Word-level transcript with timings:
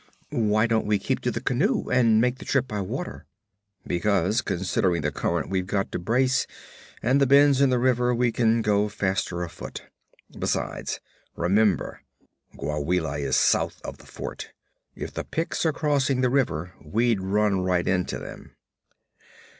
'Why 0.31 0.65
don't 0.65 0.87
we 0.87 0.97
keep 0.97 1.19
to 1.19 1.29
the 1.29 1.39
canoe 1.39 1.87
and 1.91 2.19
make 2.19 2.39
the 2.39 2.43
trip 2.43 2.67
by 2.67 2.81
water?' 2.81 3.27
'Because, 3.85 4.41
considering 4.41 5.03
the 5.03 5.11
current 5.11 5.51
we've 5.51 5.67
got 5.67 5.91
to 5.91 5.99
brace, 5.99 6.47
and 7.03 7.21
the 7.21 7.27
bends 7.27 7.61
in 7.61 7.69
the 7.69 7.77
river, 7.77 8.11
we 8.11 8.31
can 8.31 8.63
go 8.63 8.89
faster 8.89 9.43
afoot. 9.43 9.83
Besides, 10.39 10.99
remember 11.35 12.01
Gwawela 12.57 13.19
is 13.19 13.35
south 13.35 13.79
of 13.83 13.99
the 13.99 14.07
fort; 14.07 14.49
if 14.95 15.13
the 15.13 15.23
Picts 15.23 15.67
are 15.67 15.71
crossing 15.71 16.21
the 16.21 16.31
river 16.31 16.73
we'd 16.83 17.21
run 17.21 17.61
right 17.61 17.87
into 17.87 18.17
them.' 18.17 18.55